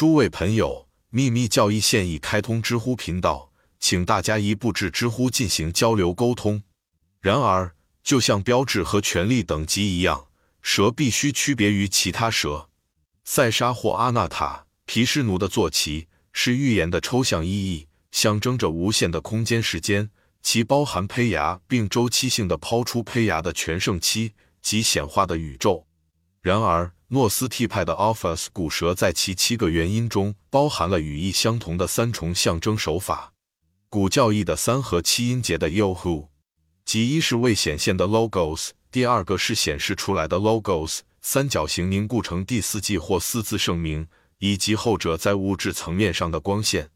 [0.00, 6.62] 诸位朋友，秘密教义现已开通知乎频道，请大家一步至知乎进行交流沟通。
[7.20, 10.28] 然而，就像标志和权力等级一样，
[10.62, 12.70] 蛇必须区别于其他蛇。
[13.24, 20.08] 塞沙或阿纳塔皮湿奴的坐骑是预言的抽象意义，象征着无限的空间时间，
[20.42, 24.32] 其包含胚芽并周期性的抛出胚芽的全盛期
[24.62, 25.86] 及显化的宇宙。
[26.40, 33.32] 然而，诺斯替派的 Alphas 古蛇在其七个原因中包含了语义相同的三重象征手法。
[33.88, 36.28] 古教义的三和七音节的 Yohu，
[36.84, 44.06] 即一是未显现的 Logos，第二个是显示出来的 Logos，三角形凝固成第四季或四字圣名，
[44.38, 46.90] 以及后者在物质层面上的光线。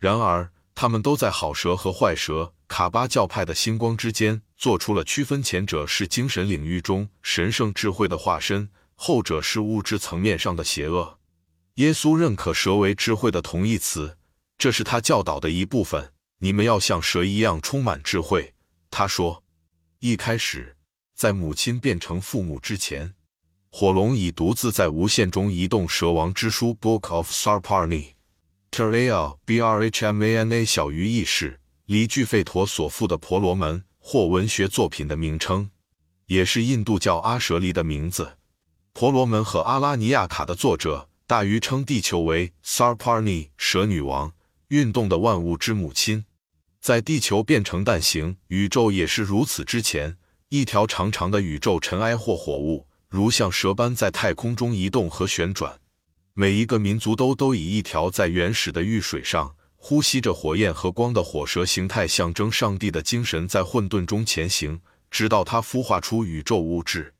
[0.00, 8.68] 然而，他们都在好蛇和坏蛇卡巴教派的星光之间做出了区分，前者是精神领域中神圣智慧的化身。
[9.04, 11.18] 后者是物质层面上的邪恶。
[11.74, 14.16] 耶稣认可蛇为智慧的同义词，
[14.56, 16.12] 这是他教导的一部分。
[16.38, 18.54] 你们要像蛇一样充满智慧。
[18.92, 19.42] 他说，
[19.98, 20.76] 一开始，
[21.16, 23.12] 在母亲变成父母之前，
[23.72, 25.88] 火龙已独自在无限中移动。
[25.88, 28.12] 蛇王之书 （Book of Sarparni）。
[28.70, 35.68] Terra B R H M A N A 小于意识，离句费陀所附的婆罗门或文学作品的名称，
[36.26, 38.38] 也是印度教阿舍利的名字。
[39.02, 44.32] 婆罗门和阿拉尼亚卡的作者大鱼称地球为 Sarparni 蛇女王，
[44.68, 46.24] 运动的万物之母亲。
[46.80, 50.16] 在地球变成蛋形，宇宙也是如此之前，
[50.50, 55.80] 一条长长的宇宙尘埃或火物，如像蛇般在太空中移动和旋转。
[56.34, 67.12] 每一个民族都都以一条在原始的玉水上呼吸着火焰和光的火蛇形态，象征上帝的精神在混沌中前行，直到它孵化出宇宙物质。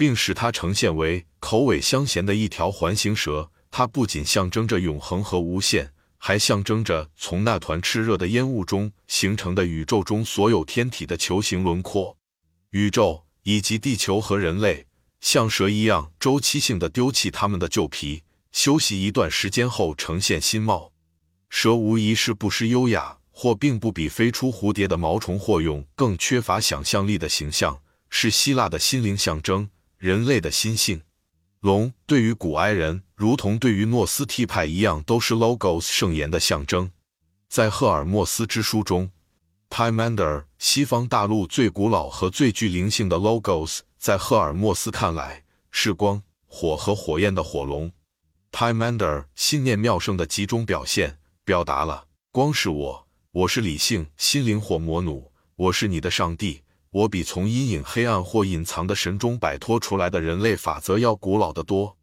[0.00, 3.50] 并使它呈现为口尾相衔的一条环形蛇。
[3.70, 12.16] 它不仅象征着永恒和无限，还象征着从那团炽热的烟雾中形成的宇宙中所有天体的球形轮廓。
[12.70, 14.86] 宇宙以及地球和人类
[15.20, 18.22] 像蛇一样周期性的丢弃它们的旧皮，
[18.52, 20.92] 休息一段时间后呈现新貌。
[21.50, 29.68] 蛇无疑是不失优雅，或并不比飞出蝴蝶的毛虫或蛹更缺乏想象力的形象，是希腊的心灵象征。
[30.00, 31.02] 人类的心性，
[31.60, 36.90] 龙对于古埃人，如同对于诺斯替派一样，都是 Logos 圣言的象征。
[37.50, 39.10] 在赫尔墨斯之书中
[39.68, 47.92] ，Pymander 西方大陆最古老和最具灵性的 Logos，在赫尔墨斯看来是光、火和火焰的火龙。
[48.50, 56.62] Pymander 信念妙圣的集中表现，表达了光是我，我是理性心灵火魔奴，我是你的上帝。
[56.92, 61.96] 我比从阴影、黑暗或隐藏的神中摆脱出来的人类法则要古老得多。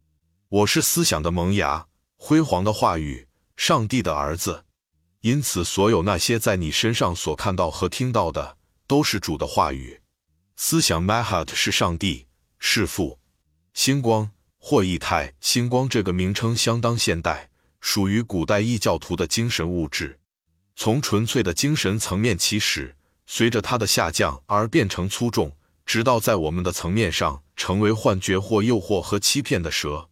[0.47, 3.27] 我是思想的萌芽，辉煌的话语，
[3.57, 4.63] 上帝的儿子。
[5.19, 9.99] 因此，所有那些在你身上所看到和听到的，都是主的话语。
[10.55, 12.27] 思想 Mahat 是上帝，
[12.57, 13.19] 是父。
[13.73, 17.49] 星光或异态星光这个名称相当现代，
[17.81, 20.21] 属于古代异教徒的精神物质，
[20.77, 22.95] 从纯粹的精神层面起始。
[23.27, 25.51] 随着它的下降而变成粗重，
[25.85, 30.09] 直到在我们的层面上成为幻觉或诱惑和欺骗的蛇。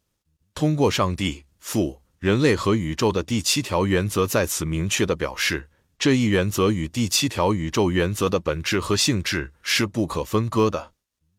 [0.53, 10.91] 通过上帝、父、人类和宇宙的第七条原则，在此明确的表示，这一原则与第七条宇宙原则的本质和性质是不可分割的。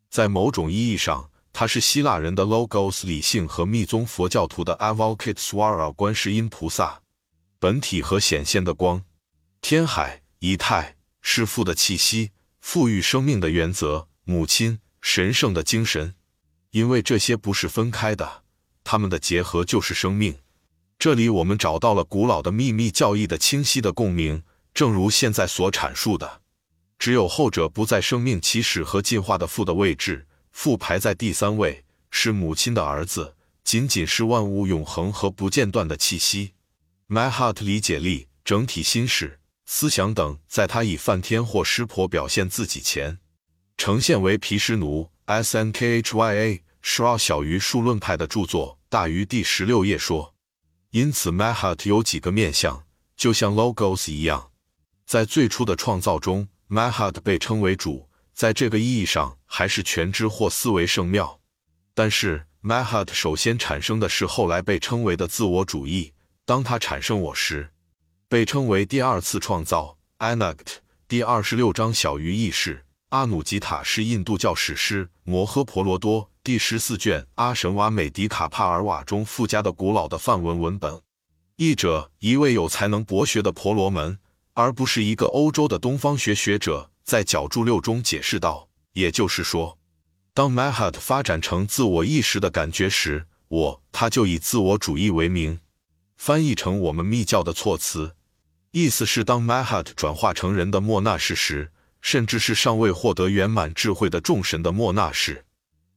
[0.08, 7.02] 在某种意义上，它是希腊人的 Logos 理性和密宗佛教徒的 Avalokitesvara 观世音菩萨
[7.58, 9.02] 本体和显现的光、
[9.60, 10.95] 天海、仪态。
[11.28, 16.14] 是父的气息，赋予生命的原则，母亲神圣的精神，
[16.70, 18.44] 因为这些不是分开的，
[18.84, 20.38] 它们的结合就是生命。
[21.00, 26.42] 这里我们找到了古老的秘密教义的清晰的共鸣，正如现在所阐述的，
[26.96, 36.52] 只有后者不在生命起始和进化的父的位置，父排在第三位，是母亲的儿子，仅仅是万物永恒和不间断的气息。
[37.08, 39.40] My heart 理解力，整体心事。
[39.66, 43.18] 思想等，在他以梵天或湿婆表现自己前，
[43.76, 45.10] 呈现为毗湿奴。
[45.26, 50.36] S N K H Y A Shra 小于数论派的著作大于第十六页说，
[50.90, 52.84] 因此 Mahat 有几个面相，
[53.16, 54.52] 就像 Logos 一样。
[55.04, 61.40] 在最初的创造中，Mahat 被称为主，在这个意义上还是全知或思维圣妙。
[61.92, 66.12] 但是 Mahat 首先产生的是后来被称为的自我主义。
[66.44, 67.72] 当他产生我时。
[68.28, 81.00] 被称为第二次创造 Anact 第二十六章小于意识阿努吉塔是印度教史诗摩诃婆罗多第十四卷阿神瓦美迪卡帕尔瓦中附加的古老的梵文文本。
[81.54, 84.18] 译者一位有才能博学的婆罗门，
[84.54, 89.78] 而不是一个欧洲的东方学学者，在角注六中解释道：“也就是说，
[90.34, 95.60] 当 Mahat 发展成自我意识的感觉时，我他就以自我主义为名。
[96.16, 98.15] 翻译成我们密教的措辞，
[98.76, 105.46] 意思是当 Mahat 转化成人的莫那士时，甚至是尚未获得圆满智慧的众神的莫那士，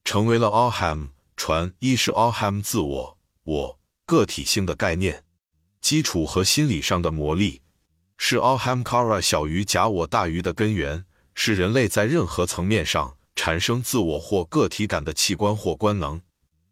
[0.06, 5.26] 成为了 Aham 传意识 Aham 自我我个体性的概念
[5.82, 7.62] 基础和心理上的魔力，
[8.18, 11.04] 是 Ahamkara 小于假我大于的根源，
[11.36, 16.22] 是人类在任何层面上产生自我或个体感的器官或官能。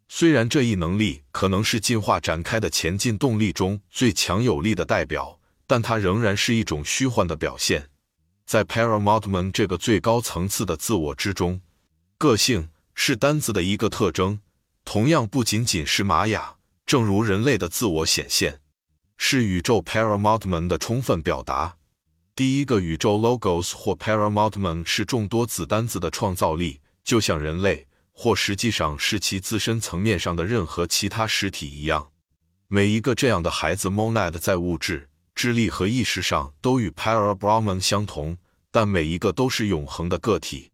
[0.08, 5.37] 虽然这一能力可能是进化展开的前进动力中最强有力的代表，
[5.68, 7.90] 但它仍然是一种虚幻的表现。
[8.46, 11.62] 在 Paramatman 这个最高层次的自我之中，
[12.18, 14.40] 个性是单子的一个特征，
[14.84, 16.56] 同样不仅仅是玛雅。
[16.86, 18.62] 正如人类的自我显现
[19.18, 21.76] 是宇宙 Paramatman 的充分表达。
[22.34, 27.86] 第一个宇宙 Logos 或 Paramatman 是众多子单子的创造力，就像人类。
[28.20, 32.10] 或实际上是其自身层面上的任何其他实体一样，
[32.68, 35.08] 每一个这样的孩子 Monad 在物质、
[35.38, 38.36] 智力和意识上都与 Parabrahman 相同，
[38.72, 40.72] 但每一个都是永恒的个体。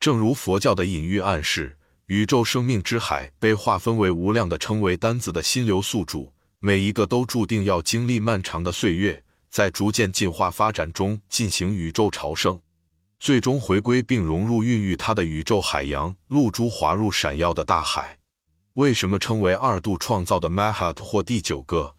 [0.00, 1.76] 正如佛教的隐喻暗示，
[2.06, 12.58] 宇宙生命之海被划分为无量的称为单子的心流宿主，每一个都注定要经历漫长的岁月，在逐渐进化发展中进行宇宙朝圣。
[13.20, 18.16] 最终回归并融入孕育它的宇宙海洋，露珠滑入闪耀的大海。
[18.72, 21.96] 为什么称为二度创造的 Mahat 或第九个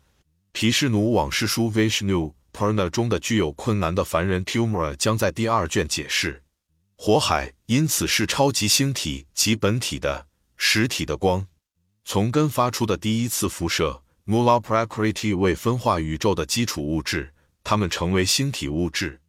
[0.52, 6.44] 毗湿奴往事书 Vishnu Purna 中的具有困难的凡人 Tumra 将在第二卷解释。
[6.96, 11.48] 火海因此是超级星体及本体的实体的光，
[12.04, 14.04] 从根发出的第一次辐射。
[14.26, 19.22] Mula Prakriti 为分化宇宙的基础物质，它们成为星体物质。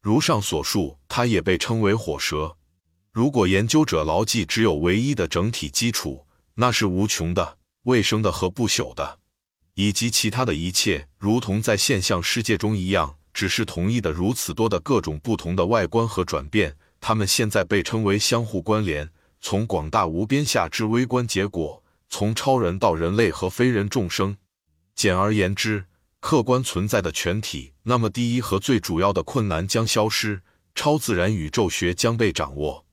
[0.00, 2.56] 如上所述，它也被称为火蛇。
[3.10, 9.18] 如果研究者牢记只有唯一的整体基础，那是无穷的、未生的和不朽的，
[9.74, 16.76] 以及其他的一切，如同在现象世界中一样，只是同一的如此多的各种不同的外观和转变。
[17.00, 19.10] 它们现在被称为相互关联，
[19.40, 24.36] 从广大无边下至微观结果，从超人到人类和非人众生。
[24.94, 25.84] 简而言之。
[26.20, 30.40] 客观存在的全体，那么第一和最主要的困难将消失，
[30.74, 32.83] 超自然宇宙学将被掌握。